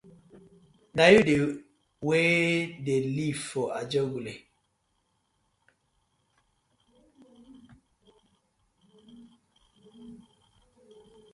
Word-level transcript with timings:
Na 0.95 1.03
yu 1.13 1.21
dey 1.27 1.41
wey 2.07 2.31
dey 2.85 3.01
live 3.15 3.41
for 3.49 3.67
ajegunle. 3.79 4.33